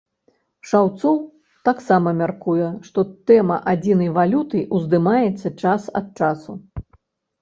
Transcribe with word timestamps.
Шаўцоў 0.69 1.17
таксама 1.67 2.13
мяркуе, 2.23 2.69
што 2.91 2.99
тэма 3.33 3.57
адзінай 3.75 4.09
валюты 4.19 4.65
ўздымаецца 4.81 5.47
час 5.65 5.81
ад 6.01 6.07
часу. 6.23 6.51